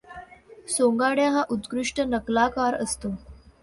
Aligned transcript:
सोंगाड्या 0.69 1.29
हा 1.31 1.43
उत्कृष्ट 1.49 2.01
नकलाकार 2.01 2.75
असतो. 2.75 3.15